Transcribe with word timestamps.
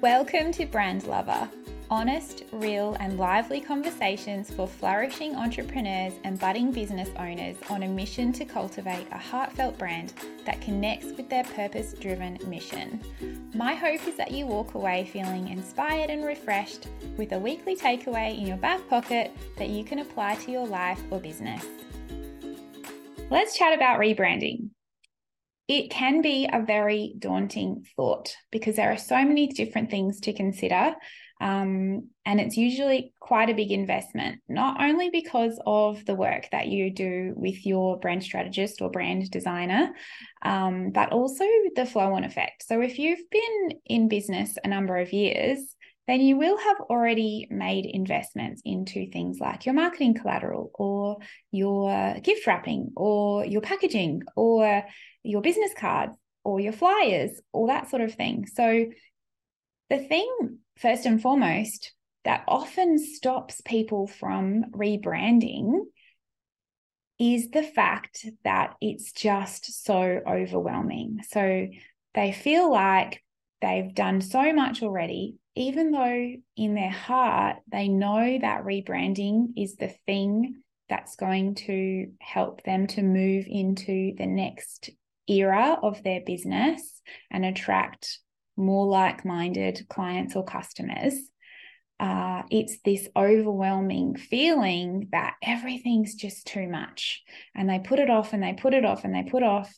Welcome 0.00 0.52
to 0.52 0.64
Brand 0.64 1.08
Lover, 1.08 1.50
honest, 1.90 2.44
real, 2.52 2.96
and 3.00 3.18
lively 3.18 3.60
conversations 3.60 4.48
for 4.48 4.68
flourishing 4.68 5.34
entrepreneurs 5.34 6.12
and 6.22 6.38
budding 6.38 6.70
business 6.70 7.08
owners 7.18 7.56
on 7.68 7.82
a 7.82 7.88
mission 7.88 8.32
to 8.34 8.44
cultivate 8.44 9.08
a 9.10 9.18
heartfelt 9.18 9.76
brand 9.76 10.12
that 10.44 10.60
connects 10.60 11.06
with 11.16 11.28
their 11.28 11.42
purpose 11.42 11.94
driven 11.94 12.38
mission. 12.46 13.00
My 13.56 13.74
hope 13.74 14.06
is 14.06 14.14
that 14.14 14.30
you 14.30 14.46
walk 14.46 14.74
away 14.74 15.10
feeling 15.12 15.48
inspired 15.48 16.10
and 16.10 16.24
refreshed 16.24 16.86
with 17.16 17.32
a 17.32 17.38
weekly 17.40 17.74
takeaway 17.74 18.38
in 18.38 18.46
your 18.46 18.56
back 18.56 18.88
pocket 18.88 19.32
that 19.56 19.68
you 19.68 19.82
can 19.82 19.98
apply 19.98 20.36
to 20.36 20.52
your 20.52 20.66
life 20.68 21.02
or 21.10 21.18
business. 21.18 21.66
Let's 23.30 23.58
chat 23.58 23.74
about 23.74 23.98
rebranding 23.98 24.67
it 25.68 25.90
can 25.90 26.22
be 26.22 26.48
a 26.50 26.62
very 26.62 27.14
daunting 27.18 27.84
thought 27.94 28.34
because 28.50 28.76
there 28.76 28.90
are 28.90 28.98
so 28.98 29.22
many 29.22 29.48
different 29.48 29.90
things 29.90 30.20
to 30.20 30.32
consider. 30.32 30.94
Um, 31.40 32.08
and 32.24 32.40
it's 32.40 32.56
usually 32.56 33.12
quite 33.20 33.48
a 33.48 33.54
big 33.54 33.70
investment, 33.70 34.40
not 34.48 34.82
only 34.82 35.10
because 35.10 35.60
of 35.64 36.04
the 36.04 36.14
work 36.14 36.48
that 36.50 36.66
you 36.66 36.90
do 36.90 37.32
with 37.36 37.64
your 37.64 37.98
brand 38.00 38.24
strategist 38.24 38.82
or 38.82 38.90
brand 38.90 39.30
designer, 39.30 39.92
um, 40.42 40.90
but 40.90 41.12
also 41.12 41.44
the 41.76 41.86
flow 41.86 42.14
on 42.14 42.24
effect. 42.24 42.64
So, 42.66 42.80
if 42.80 42.98
you've 42.98 43.30
been 43.30 43.78
in 43.86 44.08
business 44.08 44.58
a 44.64 44.68
number 44.68 44.96
of 44.96 45.12
years, 45.12 45.60
then 46.08 46.22
you 46.22 46.38
will 46.38 46.56
have 46.56 46.80
already 46.80 47.46
made 47.50 47.84
investments 47.84 48.62
into 48.64 49.10
things 49.10 49.38
like 49.40 49.66
your 49.66 49.74
marketing 49.74 50.14
collateral 50.14 50.70
or 50.74 51.18
your 51.52 52.14
gift 52.22 52.46
wrapping 52.46 52.92
or 52.96 53.44
your 53.44 53.60
packaging 53.60 54.22
or 54.34 54.84
your 55.22 55.42
business 55.42 55.72
cards 55.76 56.14
or 56.44 56.60
your 56.60 56.72
flyers, 56.72 57.30
all 57.52 57.66
that 57.66 57.90
sort 57.90 58.00
of 58.00 58.14
thing. 58.14 58.46
So, 58.46 58.86
the 59.90 59.98
thing, 59.98 60.58
first 60.78 61.04
and 61.04 61.20
foremost, 61.20 61.92
that 62.24 62.44
often 62.48 62.98
stops 62.98 63.60
people 63.62 64.06
from 64.06 64.64
rebranding 64.70 65.80
is 67.18 67.50
the 67.50 67.62
fact 67.62 68.24
that 68.44 68.76
it's 68.80 69.12
just 69.12 69.84
so 69.84 70.20
overwhelming. 70.26 71.18
So, 71.28 71.68
they 72.14 72.32
feel 72.32 72.72
like 72.72 73.22
they've 73.60 73.94
done 73.94 74.22
so 74.22 74.54
much 74.54 74.82
already, 74.82 75.34
even 75.58 75.90
though 75.90 76.32
in 76.56 76.74
their 76.74 76.90
heart 76.90 77.56
they 77.70 77.88
know 77.88 78.38
that 78.38 78.64
rebranding 78.64 79.48
is 79.56 79.74
the 79.74 79.92
thing 80.06 80.62
that's 80.88 81.16
going 81.16 81.56
to 81.56 82.06
help 82.20 82.62
them 82.62 82.86
to 82.86 83.02
move 83.02 83.44
into 83.48 84.14
the 84.16 84.26
next 84.26 84.90
era 85.28 85.76
of 85.82 86.02
their 86.04 86.20
business 86.20 87.02
and 87.30 87.44
attract 87.44 88.20
more 88.56 88.86
like 88.86 89.24
minded 89.24 89.84
clients 89.88 90.36
or 90.36 90.44
customers. 90.44 91.14
Uh, 92.00 92.42
it's 92.50 92.78
this 92.84 93.08
overwhelming 93.16 94.14
feeling 94.14 95.08
that 95.10 95.34
everything's 95.42 96.14
just 96.14 96.46
too 96.46 96.68
much. 96.68 97.22
And 97.56 97.68
they 97.68 97.80
put 97.80 97.98
it 97.98 98.08
off 98.08 98.32
and 98.32 98.42
they 98.42 98.52
put 98.52 98.74
it 98.74 98.84
off 98.84 99.04
and 99.04 99.12
they 99.12 99.28
put 99.28 99.42
off. 99.42 99.74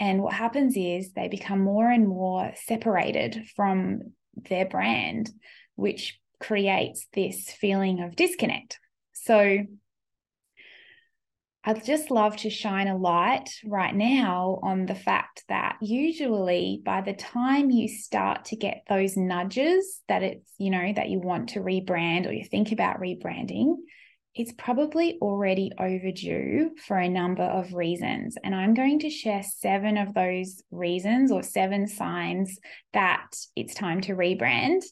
And 0.00 0.20
what 0.20 0.34
happens 0.34 0.74
is 0.76 1.12
they 1.12 1.28
become 1.28 1.60
more 1.60 1.88
and 1.88 2.08
more 2.08 2.52
separated 2.66 3.46
from 3.54 4.12
their 4.48 4.66
brand, 4.66 5.30
which 5.76 6.18
creates 6.40 7.06
this 7.12 7.50
feeling 7.50 8.02
of 8.02 8.16
disconnect. 8.16 8.78
So, 9.12 9.58
I'd 11.66 11.82
just 11.82 12.10
love 12.10 12.36
to 12.38 12.50
shine 12.50 12.88
a 12.88 12.96
light 12.96 13.48
right 13.64 13.94
now 13.94 14.58
on 14.62 14.84
the 14.84 14.94
fact 14.94 15.44
that 15.48 15.78
usually 15.80 16.82
by 16.84 17.00
the 17.00 17.14
time 17.14 17.70
you 17.70 17.88
start 17.88 18.44
to 18.46 18.56
get 18.56 18.84
those 18.86 19.16
nudges 19.16 20.02
that 20.08 20.22
it's, 20.22 20.52
you 20.58 20.70
know, 20.70 20.92
that 20.94 21.08
you 21.08 21.20
want 21.20 21.50
to 21.50 21.60
rebrand 21.60 22.28
or 22.28 22.32
you 22.32 22.44
think 22.44 22.70
about 22.72 23.00
rebranding, 23.00 23.76
it's 24.34 24.52
probably 24.58 25.18
already 25.20 25.70
overdue 25.78 26.70
for 26.86 26.98
a 26.98 27.08
number 27.08 27.44
of 27.44 27.72
reasons. 27.72 28.36
And 28.42 28.54
I'm 28.54 28.74
going 28.74 28.98
to 29.00 29.10
share 29.10 29.44
seven 29.44 29.96
of 29.96 30.12
those 30.12 30.62
reasons 30.72 31.30
or 31.30 31.42
seven 31.42 31.86
signs 31.86 32.58
that 32.92 33.26
it's 33.54 33.74
time 33.74 34.00
to 34.02 34.14
rebrand. 34.14 34.82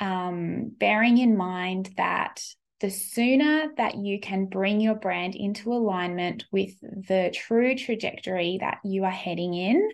Um, 0.00 0.72
bearing 0.78 1.18
in 1.18 1.36
mind 1.36 1.90
that 1.96 2.42
the 2.80 2.90
sooner 2.90 3.72
that 3.76 3.96
you 3.96 4.20
can 4.20 4.46
bring 4.46 4.80
your 4.80 4.94
brand 4.94 5.34
into 5.34 5.72
alignment 5.72 6.44
with 6.52 6.80
the 6.80 7.30
true 7.34 7.74
trajectory 7.74 8.58
that 8.60 8.78
you 8.84 9.04
are 9.04 9.10
heading 9.10 9.52
in, 9.52 9.90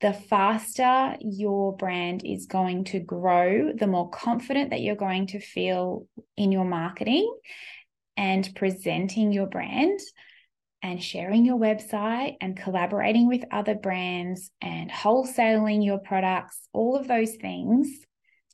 the 0.00 0.14
faster 0.14 1.16
your 1.20 1.76
brand 1.76 2.22
is 2.24 2.46
going 2.46 2.84
to 2.84 2.98
grow, 2.98 3.72
the 3.72 3.86
more 3.86 4.10
confident 4.10 4.70
that 4.70 4.80
you're 4.80 4.96
going 4.96 5.28
to 5.28 5.38
feel 5.38 6.06
in 6.36 6.50
your 6.50 6.64
marketing 6.64 7.30
and 8.16 8.48
presenting 8.54 9.32
your 9.32 9.46
brand 9.46 9.98
and 10.82 11.02
sharing 11.02 11.44
your 11.44 11.58
website 11.58 12.36
and 12.40 12.56
collaborating 12.56 13.26
with 13.26 13.44
other 13.50 13.74
brands 13.74 14.50
and 14.60 14.90
wholesaling 14.90 15.84
your 15.84 15.98
products, 15.98 16.68
all 16.72 16.96
of 16.96 17.08
those 17.08 17.34
things 17.36 17.88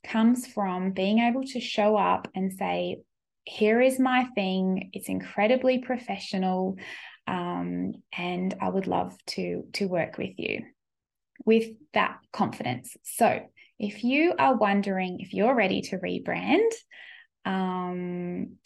comes 0.05 0.47
from 0.47 0.93
being 0.93 1.19
able 1.19 1.43
to 1.43 1.61
show 1.61 1.97
up 1.97 2.29
and 2.35 2.53
say, 2.53 2.99
here 3.45 3.81
is 3.81 3.99
my 3.99 4.27
thing. 4.35 4.91
It's 4.93 5.09
incredibly 5.09 5.79
professional. 5.79 6.77
Um, 7.27 7.95
and 8.17 8.55
I 8.61 8.69
would 8.69 8.87
love 8.87 9.17
to, 9.29 9.65
to 9.75 9.87
work 9.87 10.19
with 10.19 10.35
you 10.39 10.63
with 11.45 11.69
that 11.95 12.19
confidence. 12.33 12.97
So 13.03 13.41
if 13.79 14.05
you 14.05 14.35
are 14.39 14.57
wondering 14.57 15.21
if 15.21 15.33
you're 15.33 15.55
ready 15.55 15.81
to 15.83 15.99
rebrand, 15.99 16.71
um, 17.45 18.57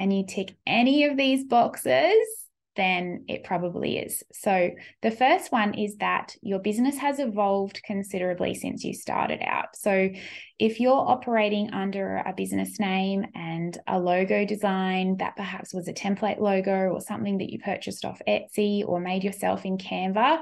and 0.00 0.12
you 0.16 0.24
tick 0.26 0.56
any 0.66 1.04
of 1.04 1.16
these 1.16 1.44
boxes, 1.44 2.16
then 2.74 3.24
it 3.28 3.44
probably 3.44 3.98
is. 3.98 4.22
So, 4.32 4.70
the 5.02 5.10
first 5.10 5.52
one 5.52 5.74
is 5.74 5.96
that 5.96 6.34
your 6.40 6.58
business 6.58 6.96
has 6.96 7.18
evolved 7.18 7.82
considerably 7.84 8.54
since 8.54 8.82
you 8.82 8.94
started 8.94 9.40
out. 9.44 9.76
So, 9.76 10.08
if 10.58 10.80
you're 10.80 10.92
operating 10.92 11.72
under 11.74 12.16
a 12.16 12.32
business 12.32 12.80
name 12.80 13.26
and 13.34 13.76
a 13.86 14.00
logo 14.00 14.46
design 14.46 15.18
that 15.18 15.36
perhaps 15.36 15.74
was 15.74 15.88
a 15.88 15.92
template 15.92 16.40
logo 16.40 16.88
or 16.88 17.00
something 17.00 17.38
that 17.38 17.50
you 17.50 17.58
purchased 17.58 18.06
off 18.06 18.22
Etsy 18.26 18.82
or 18.86 19.00
made 19.00 19.22
yourself 19.22 19.66
in 19.66 19.76
Canva, 19.76 20.38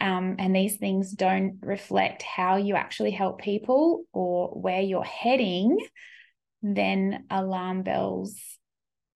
um, 0.00 0.36
and 0.40 0.56
these 0.56 0.76
things 0.76 1.12
don't 1.12 1.58
reflect 1.60 2.22
how 2.22 2.56
you 2.56 2.74
actually 2.74 3.12
help 3.12 3.40
people 3.40 4.04
or 4.12 4.48
where 4.48 4.80
you're 4.80 5.04
heading, 5.04 5.78
then 6.62 7.24
alarm 7.30 7.82
bells 7.82 8.57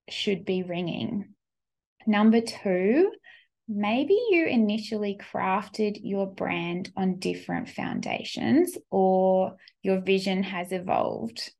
should 0.09 0.45
be 0.45 0.63
ringing. 0.63 1.33
Number 2.05 2.41
two, 2.41 3.11
maybe 3.67 4.17
you 4.29 4.45
initially 4.45 5.19
crafted 5.33 5.99
your 6.01 6.27
brand 6.27 6.91
on 6.95 7.19
different 7.19 7.69
foundations 7.69 8.77
or 8.89 9.55
your 9.81 10.01
vision 10.01 10.43
has 10.43 10.71
evolved. 10.71 11.51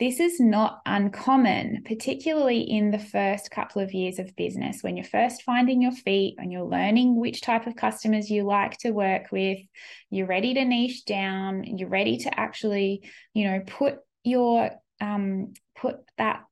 This 0.00 0.18
is 0.18 0.40
not 0.40 0.80
uncommon, 0.84 1.82
particularly 1.84 2.62
in 2.62 2.90
the 2.90 2.98
first 2.98 3.52
couple 3.52 3.82
of 3.82 3.92
years 3.92 4.18
of 4.18 4.34
business 4.34 4.78
when 4.82 4.96
you're 4.96 5.04
first 5.04 5.44
finding 5.44 5.80
your 5.80 5.92
feet 5.92 6.34
and 6.38 6.50
you're 6.50 6.64
learning 6.64 7.20
which 7.20 7.40
type 7.40 7.68
of 7.68 7.76
customers 7.76 8.28
you 8.28 8.42
like 8.42 8.78
to 8.78 8.90
work 8.90 9.30
with. 9.30 9.58
You're 10.10 10.26
ready 10.26 10.54
to 10.54 10.64
niche 10.64 11.04
down, 11.04 11.62
you're 11.62 11.88
ready 11.88 12.16
to 12.18 12.40
actually, 12.40 13.08
you 13.32 13.44
know, 13.44 13.60
put 13.64 13.98
your 14.24 14.70
um, 15.00 15.52
put 15.76 15.98
that 16.18 16.42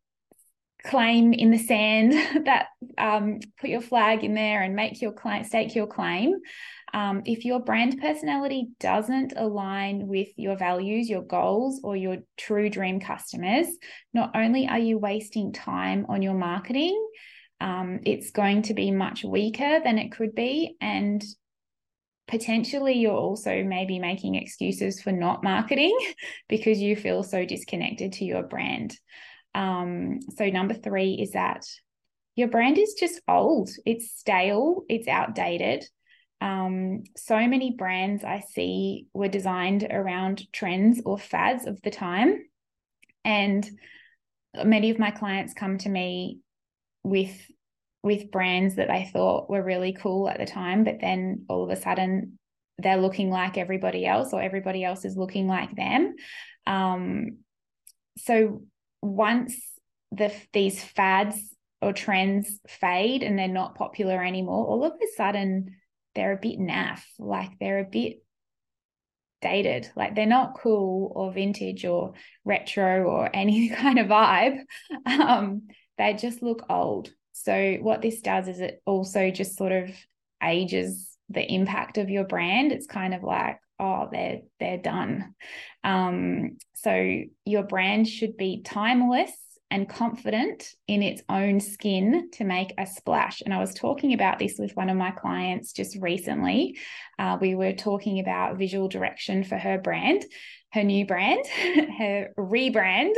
claim 0.85 1.33
in 1.33 1.51
the 1.51 1.59
sand 1.59 2.13
that 2.47 2.67
um, 2.99 3.41
put 3.61 3.71
your 3.71 3.81
flag 3.81 4.25
in 4.25 4.35
there 4.35 4.63
and 4.63 4.75
make 4.75 5.01
your 5.01 5.13
claim 5.13 5.45
stake 5.45 5.75
your 5.75 5.87
claim. 5.87 6.35
Um, 6.93 7.23
if 7.25 7.45
your 7.45 7.61
brand 7.61 8.01
personality 8.01 8.69
doesn't 8.81 9.35
align 9.37 10.09
with 10.09 10.29
your 10.37 10.57
values 10.57 11.09
your 11.09 11.23
goals 11.23 11.81
or 11.85 11.95
your 11.95 12.17
true 12.37 12.69
dream 12.69 12.99
customers 12.99 13.69
not 14.13 14.33
only 14.35 14.67
are 14.67 14.81
you 14.81 14.99
wasting 14.99 15.53
time 15.53 16.05
on 16.09 16.21
your 16.21 16.35
marketing 16.35 17.01
um, 17.61 18.01
it's 18.07 18.31
going 18.31 18.63
to 18.63 18.75
be 18.75 18.91
much 18.91 19.23
weaker 19.23 19.81
than 19.85 19.99
it 19.99 20.13
could 20.13 20.35
be. 20.35 20.77
And 20.81 21.23
potentially 22.27 22.95
you're 22.95 23.13
also 23.13 23.63
maybe 23.63 23.99
making 23.99 24.37
excuses 24.37 25.03
for 25.03 25.13
not 25.13 25.43
marketing 25.43 25.97
because 26.49 26.79
you 26.79 26.97
feel 26.97 27.23
so 27.23 27.45
disconnected 27.45 28.15
to 28.15 28.25
your 28.25 28.43
brand 28.43 28.97
um, 29.55 30.21
so, 30.37 30.49
number 30.49 30.75
three 30.75 31.15
is 31.15 31.33
that 31.33 31.65
your 32.37 32.49
brand 32.49 32.79
is 32.79 32.95
just 32.95 33.21
old, 33.29 33.71
it's 33.85 34.13
stale, 34.13 34.85
it's 34.89 35.09
outdated. 35.09 35.85
Um, 36.41 37.03
so 37.17 37.37
many 37.37 37.75
brands 37.77 38.25
I 38.25 38.41
see 38.41 39.07
were 39.13 39.29
designed 39.29 39.87
around 39.91 40.51
trends 40.53 41.03
or 41.05 41.19
fads 41.19 41.67
of 41.67 41.81
the 41.83 41.91
time. 41.91 42.39
And 43.25 43.69
many 44.65 44.91
of 44.91 44.99
my 44.99 45.11
clients 45.11 45.53
come 45.53 45.79
to 45.79 45.89
me 45.89 46.39
with 47.03 47.37
with 48.03 48.31
brands 48.31 48.77
that 48.77 48.89
they 48.89 49.11
thought 49.13 49.51
were 49.51 49.63
really 49.63 49.93
cool 49.93 50.27
at 50.27 50.39
the 50.39 50.47
time, 50.47 50.85
but 50.85 51.01
then 51.03 51.45
all 51.51 51.65
of 51.65 51.71
a 51.71 51.77
sudden 51.77 52.39
they're 52.79 52.97
looking 52.97 53.29
like 53.29 53.59
everybody 53.59 54.07
else 54.07 54.33
or 54.33 54.41
everybody 54.41 54.83
else 54.83 55.05
is 55.05 55.19
looking 55.19 55.47
like 55.47 55.77
them. 55.77 56.15
Um, 56.67 57.39
so 58.17 58.63
once 59.03 59.57
the 60.13 60.33
these 60.53 60.83
fads 60.83 61.37
or 61.83 61.93
trends 61.93 62.61
fade 62.69 63.23
and 63.23 63.39
they're 63.39 63.49
not 63.49 63.75
popular 63.75 64.23
anymore, 64.23 64.67
all 64.67 64.85
of 64.85 64.93
a 64.93 65.17
sudden 65.17 65.77
they're 66.15 66.33
a 66.33 66.41
bit 66.41 66.59
naff, 66.59 67.03
like 67.19 67.59
they're 67.59 67.81
a 67.81 67.85
bit 67.85 68.23
dated, 69.41 69.91
like 69.97 70.15
they're 70.15 70.27
not 70.27 70.59
cool 70.59 71.13
or 71.15 71.33
vintage 71.33 71.85
or 71.85 72.13
retro 72.45 73.05
or 73.05 73.31
any 73.35 73.69
kind 73.71 73.99
of 73.99 74.09
vibe. 74.09 74.61
Um, 75.07 75.69
they 75.99 76.15
just 76.15 76.43
look 76.43 76.65
old. 76.69 77.11
So 77.33 77.77
what 77.81 78.03
this 78.03 78.21
does 78.21 78.49
is 78.49 78.61
it 78.61 78.83
also 78.85 79.31
just 79.31 79.57
sort 79.57 79.73
of 79.73 79.91
ages 80.43 81.17
the 81.29 81.43
impact 81.43 81.97
of 81.97 82.11
your 82.11 82.25
brand. 82.25 82.73
It's 82.73 82.87
kind 82.87 83.15
of 83.15 83.23
like, 83.23 83.59
oh, 83.81 84.09
they're 84.13 84.43
they're 84.61 84.79
done. 84.79 85.35
Um, 85.83 86.59
so 86.75 87.23
your 87.45 87.63
brand 87.65 88.07
should 88.07 88.37
be 88.37 88.63
timeless 88.63 89.33
and 89.71 89.89
confident 89.89 90.69
in 90.89 91.03
its 91.03 91.23
own 91.29 91.61
skin 91.61 92.29
to 92.33 92.45
make 92.45 92.75
a 92.77 92.87
splash. 92.87 93.41
And 93.41 93.55
I 93.55 93.59
was 93.59 93.73
talking 93.73 94.13
about 94.13 94.39
this 94.39 94.57
with 94.59 94.77
one 94.77 94.91
of 94.91 94.97
my 94.97 95.13
clients 95.13 95.73
just 95.73 95.97
recently. 96.01 96.79
Uh, 97.19 97.39
we 97.41 97.55
were 97.55 97.73
talking 97.73 98.19
about 98.19 98.59
visual 98.59 98.89
direction 98.89 99.45
for 99.45 99.57
her 99.57 99.79
brand, 99.79 100.25
her 100.73 100.83
new 100.83 101.07
brand, 101.07 101.47
her 101.99 102.33
rebrand. 102.37 103.15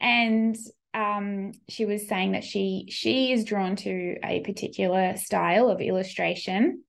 And 0.00 0.56
um, 0.94 1.52
she 1.68 1.84
was 1.84 2.08
saying 2.08 2.32
that 2.32 2.44
she 2.44 2.86
she 2.90 3.32
is 3.32 3.44
drawn 3.44 3.76
to 3.76 4.16
a 4.24 4.40
particular 4.40 5.16
style 5.16 5.68
of 5.68 5.80
illustration, 5.80 6.84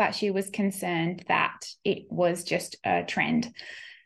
but 0.00 0.14
she 0.14 0.30
was 0.30 0.48
concerned 0.48 1.22
that 1.28 1.60
it 1.84 2.06
was 2.08 2.42
just 2.42 2.74
a 2.84 3.04
trend. 3.04 3.52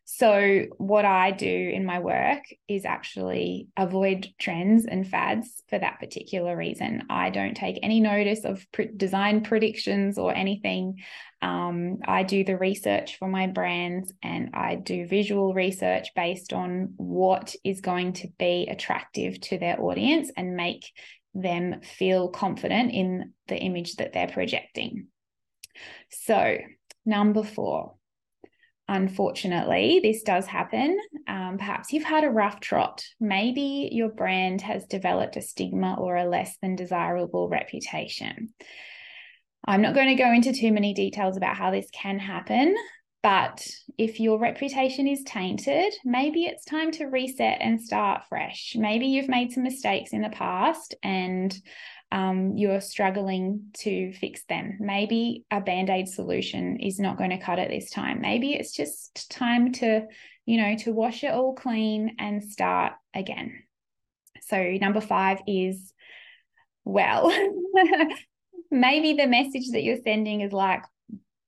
So, 0.04 0.64
what 0.76 1.04
I 1.04 1.30
do 1.30 1.70
in 1.72 1.86
my 1.86 2.00
work 2.00 2.42
is 2.66 2.84
actually 2.84 3.68
avoid 3.76 4.26
trends 4.40 4.86
and 4.86 5.06
fads 5.06 5.62
for 5.68 5.78
that 5.78 6.00
particular 6.00 6.56
reason. 6.56 7.04
I 7.10 7.30
don't 7.30 7.54
take 7.56 7.78
any 7.80 8.00
notice 8.00 8.44
of 8.44 8.66
design 8.96 9.44
predictions 9.44 10.18
or 10.18 10.34
anything. 10.34 10.96
Um, 11.40 11.98
I 12.04 12.24
do 12.24 12.42
the 12.42 12.58
research 12.58 13.16
for 13.16 13.28
my 13.28 13.46
brands 13.46 14.12
and 14.20 14.50
I 14.52 14.74
do 14.74 15.06
visual 15.06 15.54
research 15.54 16.08
based 16.16 16.52
on 16.52 16.94
what 16.96 17.54
is 17.62 17.80
going 17.80 18.14
to 18.14 18.28
be 18.36 18.66
attractive 18.68 19.40
to 19.42 19.58
their 19.58 19.80
audience 19.80 20.32
and 20.36 20.56
make 20.56 20.90
them 21.34 21.82
feel 21.82 22.30
confident 22.30 22.90
in 22.90 23.32
the 23.46 23.56
image 23.56 23.94
that 23.96 24.12
they're 24.12 24.26
projecting. 24.26 25.06
So, 26.10 26.58
number 27.04 27.42
four, 27.42 27.94
unfortunately, 28.88 30.00
this 30.02 30.22
does 30.22 30.46
happen. 30.46 30.98
Um, 31.26 31.56
perhaps 31.58 31.92
you've 31.92 32.04
had 32.04 32.24
a 32.24 32.30
rough 32.30 32.60
trot. 32.60 33.04
Maybe 33.20 33.88
your 33.92 34.10
brand 34.10 34.60
has 34.62 34.86
developed 34.86 35.36
a 35.36 35.42
stigma 35.42 35.96
or 35.98 36.16
a 36.16 36.28
less 36.28 36.56
than 36.60 36.76
desirable 36.76 37.48
reputation. 37.48 38.54
I'm 39.66 39.80
not 39.80 39.94
going 39.94 40.08
to 40.08 40.22
go 40.22 40.30
into 40.32 40.52
too 40.52 40.72
many 40.72 40.92
details 40.92 41.36
about 41.36 41.56
how 41.56 41.70
this 41.70 41.88
can 41.90 42.18
happen, 42.18 42.76
but 43.22 43.66
if 43.96 44.20
your 44.20 44.38
reputation 44.38 45.08
is 45.08 45.22
tainted, 45.24 45.94
maybe 46.04 46.44
it's 46.44 46.66
time 46.66 46.90
to 46.92 47.06
reset 47.06 47.58
and 47.62 47.80
start 47.80 48.24
fresh. 48.28 48.76
Maybe 48.78 49.06
you've 49.06 49.30
made 49.30 49.50
some 49.50 49.62
mistakes 49.62 50.12
in 50.12 50.20
the 50.20 50.28
past 50.28 50.94
and 51.02 51.58
um, 52.12 52.56
you're 52.56 52.80
struggling 52.80 53.70
to 53.78 54.12
fix 54.12 54.44
them. 54.44 54.76
Maybe 54.80 55.44
a 55.50 55.60
band 55.60 55.90
aid 55.90 56.08
solution 56.08 56.78
is 56.78 57.00
not 57.00 57.18
going 57.18 57.30
to 57.30 57.38
cut 57.38 57.58
it 57.58 57.70
this 57.70 57.90
time. 57.90 58.20
Maybe 58.20 58.54
it's 58.54 58.72
just 58.72 59.30
time 59.30 59.72
to, 59.72 60.06
you 60.46 60.56
know, 60.58 60.76
to 60.78 60.92
wash 60.92 61.24
it 61.24 61.32
all 61.32 61.54
clean 61.54 62.16
and 62.18 62.44
start 62.44 62.92
again. 63.14 63.62
So, 64.42 64.62
number 64.80 65.00
five 65.00 65.40
is 65.46 65.92
well, 66.84 67.32
maybe 68.70 69.14
the 69.14 69.26
message 69.26 69.70
that 69.72 69.82
you're 69.82 70.02
sending 70.04 70.42
is 70.42 70.52
like 70.52 70.82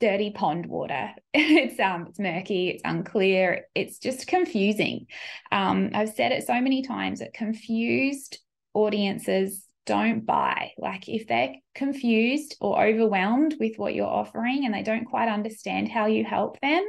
dirty 0.01 0.31
pond 0.31 0.67
water. 0.67 1.11
it's 1.35 1.79
um 1.81 2.07
it's 2.09 2.19
murky, 2.19 2.69
it's 2.71 2.83
unclear, 2.85 3.67
it's 3.75 3.99
just 3.99 4.27
confusing. 4.27 5.07
Um, 5.53 5.91
I've 5.95 6.11
said 6.15 6.33
it 6.33 6.47
so 6.47 6.61
many 6.61 6.83
times 6.83 7.21
that 7.21 7.35
confused 7.35 8.39
audiences 8.75 9.66
don't 9.87 10.27
buy. 10.27 10.73
Like 10.77 11.09
if 11.09 11.27
they're 11.27 11.55
confused 11.75 12.57
or 12.61 12.85
overwhelmed 12.85 13.57
with 13.59 13.79
what 13.79 13.95
you're 13.95 14.07
offering 14.07 14.65
and 14.65 14.75
they 14.75 14.83
don't 14.83 15.07
quite 15.07 15.29
understand 15.29 15.89
how 15.89 16.07
you 16.07 16.25
help 16.25 16.61
them, 16.61 16.85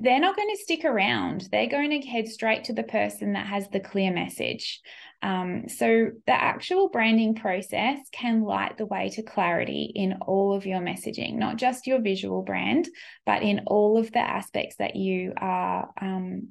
they're 0.00 0.20
not 0.20 0.34
going 0.34 0.50
to 0.50 0.62
stick 0.62 0.84
around. 0.84 1.48
They're 1.52 1.68
going 1.68 1.90
to 1.90 2.08
head 2.08 2.26
straight 2.26 2.64
to 2.64 2.72
the 2.72 2.82
person 2.82 3.34
that 3.34 3.46
has 3.46 3.68
the 3.68 3.78
clear 3.78 4.12
message. 4.12 4.80
Um, 5.22 5.68
so, 5.68 6.10
the 6.26 6.32
actual 6.32 6.88
branding 6.88 7.36
process 7.36 7.98
can 8.10 8.42
light 8.42 8.76
the 8.76 8.86
way 8.86 9.10
to 9.10 9.22
clarity 9.22 9.92
in 9.94 10.14
all 10.26 10.52
of 10.52 10.66
your 10.66 10.80
messaging, 10.80 11.34
not 11.36 11.56
just 11.56 11.86
your 11.86 12.00
visual 12.00 12.42
brand, 12.42 12.88
but 13.24 13.44
in 13.44 13.60
all 13.68 13.96
of 13.96 14.10
the 14.10 14.18
aspects 14.18 14.74
that 14.80 14.96
you 14.96 15.32
are 15.36 15.90
um, 16.00 16.48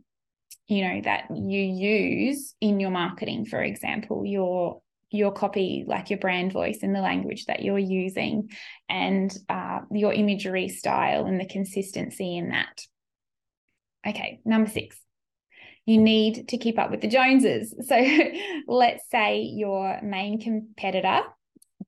you 0.71 0.87
know 0.87 1.01
that 1.03 1.25
you 1.35 1.59
use 1.59 2.55
in 2.61 2.79
your 2.79 2.91
marketing 2.91 3.45
for 3.45 3.61
example 3.61 4.25
your 4.25 4.81
your 5.11 5.31
copy 5.31 5.83
like 5.85 6.09
your 6.09 6.19
brand 6.19 6.53
voice 6.53 6.79
in 6.81 6.93
the 6.93 7.01
language 7.01 7.45
that 7.45 7.61
you're 7.61 7.77
using 7.77 8.49
and 8.87 9.37
uh, 9.49 9.79
your 9.91 10.13
imagery 10.13 10.69
style 10.69 11.25
and 11.25 11.39
the 11.39 11.45
consistency 11.45 12.37
in 12.37 12.49
that. 12.49 12.81
Okay 14.07 14.39
number 14.45 14.69
six. 14.69 14.97
You 15.85 15.99
need 15.99 16.47
to 16.49 16.57
keep 16.57 16.79
up 16.79 16.91
with 16.91 17.01
the 17.01 17.07
joneses. 17.07 17.75
So 17.87 17.97
let's 18.67 19.03
say 19.11 19.41
your 19.41 19.99
main 20.01 20.39
competitor 20.39 21.23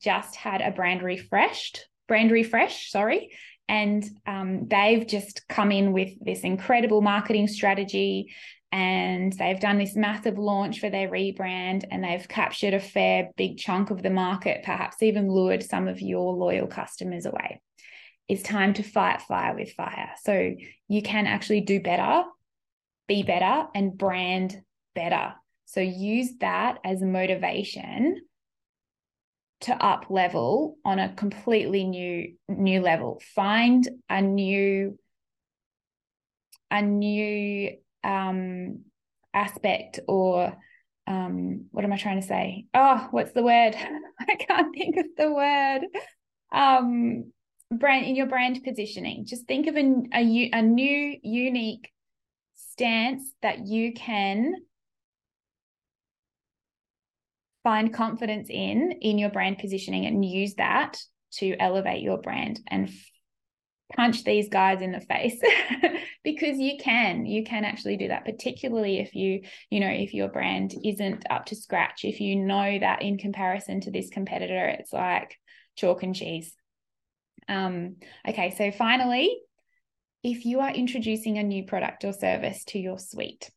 just 0.01 0.35
had 0.35 0.61
a 0.61 0.71
brand 0.71 1.01
refreshed 1.01 1.87
brand 2.09 2.31
refresh 2.31 2.91
sorry 2.91 3.31
and 3.69 4.03
um, 4.27 4.67
they've 4.67 5.07
just 5.07 5.47
come 5.47 5.71
in 5.71 5.93
with 5.93 6.09
this 6.19 6.41
incredible 6.41 7.01
marketing 7.01 7.47
strategy 7.47 8.33
and 8.73 9.31
they've 9.33 9.59
done 9.59 9.77
this 9.77 9.95
massive 9.95 10.39
launch 10.39 10.79
for 10.79 10.89
their 10.89 11.07
rebrand 11.07 11.83
and 11.91 12.03
they've 12.03 12.27
captured 12.27 12.73
a 12.73 12.79
fair 12.79 13.29
big 13.37 13.59
chunk 13.59 13.91
of 13.91 14.01
the 14.01 14.09
market, 14.09 14.63
perhaps 14.63 15.03
even 15.03 15.29
lured 15.29 15.61
some 15.61 15.87
of 15.87 16.01
your 16.01 16.33
loyal 16.33 16.65
customers 16.65 17.27
away. 17.27 17.61
It's 18.27 18.41
time 18.41 18.73
to 18.73 18.81
fight 18.81 19.21
fire 19.21 19.53
with 19.53 19.73
fire. 19.73 20.13
So 20.23 20.55
you 20.87 21.03
can 21.03 21.27
actually 21.27 21.61
do 21.61 21.81
better, 21.81 22.23
be 23.07 23.21
better, 23.21 23.67
and 23.75 23.95
brand 23.95 24.59
better. 24.95 25.35
So 25.65 25.79
use 25.79 26.31
that 26.39 26.79
as 26.83 26.99
motivation 26.99 28.21
to 29.61 29.85
up 29.85 30.07
level 30.09 30.77
on 30.83 30.97
a 30.97 31.13
completely 31.13 31.83
new 31.83 32.33
new 32.49 32.81
level. 32.81 33.21
Find 33.35 33.87
a 34.09 34.19
new 34.19 34.97
a 36.71 36.81
new 36.81 37.77
um, 38.03 38.81
aspect 39.33 39.99
or 40.07 40.53
um, 41.07 41.65
what 41.71 41.83
am 41.83 41.93
I 41.93 41.97
trying 41.97 42.21
to 42.21 42.27
say? 42.27 42.65
Oh, 42.73 43.07
what's 43.11 43.33
the 43.33 43.43
word? 43.43 43.75
I 44.19 44.35
can't 44.35 44.73
think 44.73 44.97
of 44.97 45.05
the 45.17 45.31
word. 45.31 45.81
Um, 46.51 47.31
brand 47.71 48.05
in 48.05 48.15
your 48.15 48.27
brand 48.27 48.63
positioning. 48.63 49.25
Just 49.25 49.47
think 49.47 49.67
of 49.67 49.75
a, 49.75 49.93
a, 50.13 50.49
a 50.53 50.61
new, 50.61 51.17
unique 51.21 51.91
stance 52.55 53.23
that 53.41 53.67
you 53.67 53.93
can 53.93 54.53
find 57.63 57.93
confidence 57.93 58.49
in 58.49 58.91
in 59.01 59.17
your 59.17 59.29
brand 59.29 59.57
positioning 59.57 60.05
and 60.05 60.25
use 60.25 60.55
that 60.55 60.97
to 61.31 61.55
elevate 61.59 62.01
your 62.01 62.17
brand 62.17 62.59
and 62.67 62.91
punch 63.95 64.23
these 64.23 64.49
guys 64.49 64.81
in 64.81 64.91
the 64.91 64.99
face 65.01 65.39
because 66.23 66.57
you 66.57 66.77
can 66.79 67.25
you 67.25 67.43
can 67.43 67.65
actually 67.65 67.97
do 67.97 68.07
that 68.07 68.25
particularly 68.25 68.99
if 68.99 69.15
you 69.15 69.41
you 69.69 69.79
know 69.79 69.89
if 69.89 70.13
your 70.13 70.27
brand 70.27 70.73
isn't 70.83 71.25
up 71.29 71.45
to 71.45 71.55
scratch 71.55 72.05
if 72.05 72.19
you 72.19 72.35
know 72.35 72.79
that 72.79 73.01
in 73.01 73.17
comparison 73.17 73.81
to 73.81 73.91
this 73.91 74.09
competitor 74.09 74.67
it's 74.67 74.93
like 74.93 75.37
chalk 75.75 76.03
and 76.03 76.15
cheese. 76.15 76.53
Um 77.47 77.97
okay 78.27 78.53
so 78.57 78.71
finally 78.71 79.37
if 80.23 80.45
you 80.45 80.61
are 80.61 80.71
introducing 80.71 81.37
a 81.37 81.43
new 81.43 81.65
product 81.65 82.05
or 82.05 82.13
service 82.13 82.63
to 82.65 82.79
your 82.79 82.97
suite 82.97 83.51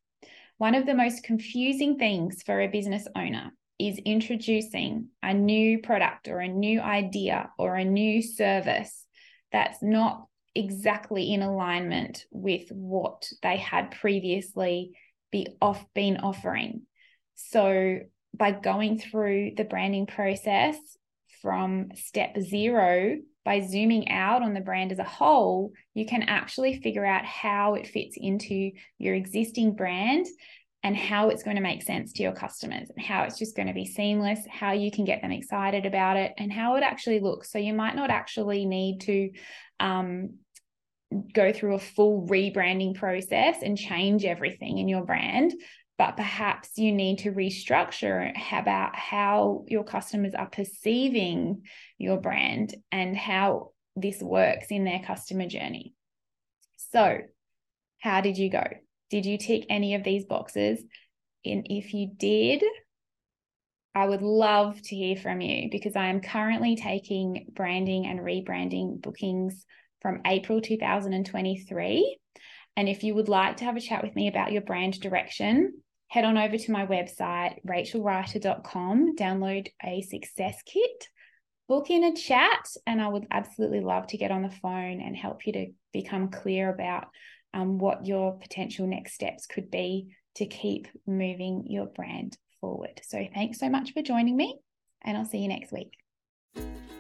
one 0.59 0.75
of 0.75 0.87
the 0.87 0.95
most 0.95 1.23
confusing 1.23 1.99
things 1.99 2.43
for 2.43 2.61
a 2.61 2.67
business 2.67 3.07
owner 3.15 3.53
is 3.79 3.99
introducing 3.99 5.09
a 5.23 5.35
new 5.35 5.79
product 5.81 6.29
or 6.29 6.41
a 6.41 6.49
new 6.49 6.81
idea 6.81 7.51
or 7.59 7.77
a 7.77 7.85
new 7.85 8.23
service 8.23 9.06
that's 9.53 9.83
not 9.83 10.27
exactly 10.55 11.33
in 11.33 11.43
alignment 11.43 12.25
with 12.31 12.69
what 12.71 13.29
they 13.43 13.57
had 13.57 13.91
previously 13.91 14.93
be 15.31 15.49
off 15.61 15.85
been 15.95 16.19
offering. 16.19 16.83
So 17.35 17.99
by 18.35 18.53
going 18.53 18.99
through 18.99 19.53
the 19.57 19.65
branding 19.65 20.07
process 20.07 20.77
from 21.43 21.91
step 21.95 22.37
zero 22.41 23.19
by 23.45 23.61
zooming 23.61 24.11
out 24.11 24.43
on 24.43 24.55
the 24.55 24.61
brand 24.61 24.91
as 24.91 24.99
a 24.99 25.05
whole, 25.05 25.73
you 25.95 26.05
can 26.05 26.23
actually 26.25 26.81
figure 26.81 27.07
out 27.07 27.25
how 27.25 27.75
it 27.75 27.87
fits 27.87 28.17
into 28.17 28.73
your 28.99 29.15
existing 29.15 29.77
brand 29.77 30.27
and 30.87 30.97
how 30.97 31.31
it's 31.31 31.43
going 31.43 31.57
to 31.57 31.63
make 31.63 31.83
sense 31.83 32.13
to 32.13 32.23
your 32.23 32.31
customers 32.31 32.89
and 32.95 33.05
how 33.05 33.25
it's 33.25 33.37
just 33.37 33.57
going 33.57 33.67
to 33.67 33.75
be 33.75 33.85
seamless, 33.85 34.39
how 34.49 34.71
you 34.71 34.89
can 34.89 35.05
get 35.05 35.21
them 35.21 35.33
excited 35.33 35.85
about 35.85 36.17
it, 36.17 36.33
and 36.39 36.53
how 36.53 36.77
it 36.77 36.85
actually 36.85 37.19
looks. 37.19 37.51
So 37.51 37.59
you 37.59 37.75
might 37.75 37.97
not 37.97 38.09
actually 38.09 38.67
need 38.67 39.01
to 39.01 39.31
um, 39.81 40.35
go 41.35 41.53
through 41.53 41.75
a 41.75 41.81
full 41.81 42.25
rebranding 42.29 42.95
process 42.95 43.57
and 43.63 43.77
change 43.77 44.25
everything 44.25 44.79
in 44.79 44.87
your 44.87 45.05
brand. 45.05 45.55
But 45.99 46.17
perhaps 46.17 46.79
you 46.79 46.93
need 46.93 47.19
to 47.21 47.33
restructure 47.33 48.33
about 48.53 48.95
how 48.95 49.65
your 49.67 49.83
customers 49.83 50.35
are 50.35 50.49
perceiving 50.49 51.63
your 51.99 52.21
brand 52.21 52.77
and 52.93 53.17
how 53.17 53.73
this 53.97 54.23
works 54.23 54.69
in 54.71 54.85
their 54.85 55.01
customer 55.01 55.49
journey. 55.49 55.95
So, 56.77 57.23
how 57.99 58.21
did 58.21 58.39
you 58.39 58.51
go? 58.51 58.63
Did 59.11 59.27
you 59.27 59.39
tick 59.39 59.67
any 59.69 59.95
of 59.95 60.05
these 60.05 60.25
boxes? 60.25 60.83
And 61.45 61.67
if 61.71 61.95
you 61.95 62.11
did, 62.17 62.63
I 63.95 64.07
would 64.07 64.23
love 64.23 64.81
to 64.83 64.97
hear 64.97 65.17
from 65.17 65.41
you 65.41 65.69
because 65.71 65.97
I 65.97 66.09
am 66.09 66.21
currently 66.21 66.77
taking 66.77 67.47
branding 67.55 68.07
and 68.07 68.21
rebranding 68.21 69.01
bookings 69.01 69.65
from 70.03 70.21
April 70.27 70.61
2023. 70.61 72.19
And 72.77 72.89
if 72.89 73.05
you 73.05 73.15
would 73.15 73.29
like 73.29 73.57
to 73.59 73.65
have 73.65 73.77
a 73.77 73.81
chat 73.81 74.03
with 74.03 74.15
me 74.15 74.29
about 74.29 74.53
your 74.53 74.61
brand 74.61 75.01
direction, 75.01 75.81
head 76.09 76.25
on 76.25 76.37
over 76.37 76.59
to 76.59 76.73
my 76.73 76.87
website, 76.87 77.57
rachelwriter.com, 77.67 79.17
download 79.17 79.69
a 79.83 80.03
success 80.03 80.61
kit, 80.67 81.09
book 81.69 81.91
in 81.91 82.05
a 82.05 82.15
chat, 82.15 82.69
and 82.87 83.01
I 83.01 83.09
would 83.09 83.27
absolutely 83.31 83.81
love 83.81 84.09
to 84.09 84.19
get 84.19 84.31
on 84.31 84.43
the 84.43 84.51
phone 84.51 85.01
and 85.01 85.17
help 85.17 85.47
you 85.47 85.53
to 85.55 85.67
become 85.93 86.31
clear 86.31 86.69
about 86.73 87.07
um, 87.57 87.79
what 87.79 88.07
your 88.07 88.33
potential 88.39 88.87
next 88.87 89.15
steps 89.15 89.47
could 89.47 89.71
be 89.71 90.09
to 90.37 90.47
keep 90.47 90.89
moving 91.07 91.65
your 91.67 91.87
brand 91.87 92.37
forward. 92.61 93.01
So, 93.03 93.27
thanks 93.35 93.59
so 93.59 93.71
much 93.71 93.93
for 93.93 94.03
joining 94.03 94.37
me, 94.37 94.59
and 95.03 95.17
I'll 95.17 95.25
see 95.25 95.39
you 95.39 95.49
next 95.49 95.73
week. 95.73 95.93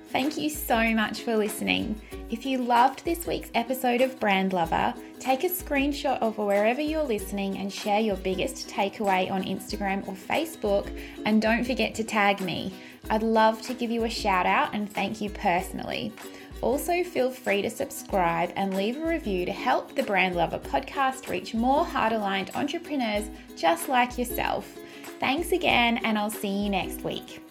Thank 0.08 0.38
you 0.38 0.48
so 0.48 0.94
much 0.94 1.20
for 1.20 1.36
listening. 1.36 2.00
If 2.30 2.46
you 2.46 2.58
loved 2.58 3.04
this 3.04 3.26
week's 3.26 3.50
episode 3.54 4.00
of 4.00 4.18
Brand 4.18 4.54
Lover, 4.54 4.94
take 5.20 5.44
a 5.44 5.48
screenshot 5.48 6.18
of 6.20 6.38
wherever 6.38 6.80
you're 6.80 7.02
listening 7.02 7.58
and 7.58 7.70
share 7.70 8.00
your 8.00 8.16
biggest 8.16 8.68
takeaway 8.68 9.30
on 9.30 9.44
Instagram 9.44 10.08
or 10.08 10.14
Facebook. 10.14 10.88
And 11.26 11.42
don't 11.42 11.64
forget 11.64 11.94
to 11.96 12.04
tag 12.04 12.40
me. 12.40 12.72
I'd 13.10 13.22
love 13.22 13.60
to 13.62 13.74
give 13.74 13.90
you 13.90 14.04
a 14.04 14.10
shout 14.10 14.46
out 14.46 14.74
and 14.74 14.90
thank 14.90 15.20
you 15.20 15.28
personally. 15.28 16.12
Also, 16.62 17.04
feel 17.04 17.30
free 17.30 17.62
to 17.62 17.70
subscribe 17.70 18.52
and 18.56 18.76
leave 18.76 18.96
a 18.96 19.06
review 19.06 19.46
to 19.46 19.52
help 19.52 19.94
the 19.94 20.02
Brand 20.02 20.34
Lover 20.34 20.58
podcast 20.58 21.28
reach 21.28 21.54
more 21.54 21.84
heart 21.84 22.12
aligned 22.12 22.50
entrepreneurs 22.54 23.30
just 23.56 23.88
like 23.88 24.18
yourself. 24.18 24.76
Thanks 25.20 25.52
again, 25.52 25.98
and 25.98 26.18
I'll 26.18 26.30
see 26.30 26.64
you 26.64 26.70
next 26.70 27.02
week. 27.02 27.45